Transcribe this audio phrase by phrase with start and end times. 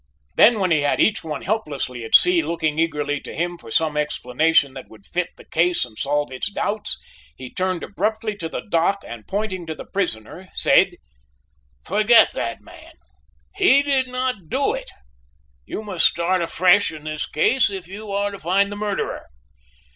[0.35, 3.95] Then, when he had each one helplessly at sea looking eagerly to him for some
[3.95, 6.99] explanation that would fit the case and solve its doubts,
[7.35, 10.95] he turned abruptly to the dock and pointing to the prisoner, said:
[11.85, 12.93] "Forget that man;
[13.53, 14.89] he did not do it!
[15.67, 19.27] You must start afresh in this case if you are to find the murderer!